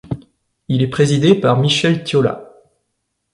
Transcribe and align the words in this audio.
Il 0.67 0.81
est 0.81 0.89
présidé 0.89 1.35
par 1.35 1.59
Michel 1.59 2.03
Thiolat. 2.03 2.51